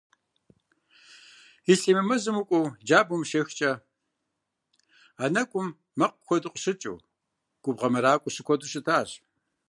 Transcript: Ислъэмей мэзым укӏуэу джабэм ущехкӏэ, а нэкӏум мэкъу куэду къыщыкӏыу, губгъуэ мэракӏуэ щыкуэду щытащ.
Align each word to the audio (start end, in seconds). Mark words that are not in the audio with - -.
Ислъэмей 1.71 2.05
мэзым 2.09 2.35
укӏуэу 2.41 2.67
джабэм 2.85 3.19
ущехкӏэ, 3.23 3.71
а 5.21 5.23
нэкӏум 5.33 5.67
мэкъу 5.99 6.23
куэду 6.27 6.53
къыщыкӏыу, 6.53 6.97
губгъуэ 7.63 7.89
мэракӏуэ 7.93 8.29
щыкуэду 8.35 8.69
щытащ. 8.71 9.09